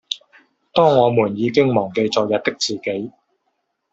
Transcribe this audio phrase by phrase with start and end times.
[0.73, 3.11] 當我們都已經忘記昨日的自己